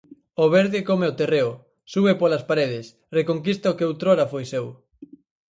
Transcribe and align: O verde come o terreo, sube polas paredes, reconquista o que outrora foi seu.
O 0.43 0.45
verde 0.55 0.79
come 0.89 1.05
o 1.11 1.17
terreo, 1.19 1.51
sube 1.93 2.13
polas 2.21 2.43
paredes, 2.49 2.85
reconquista 3.17 3.71
o 3.71 3.75
que 3.77 3.87
outrora 3.89 4.29
foi 4.33 4.43
seu. 4.53 4.65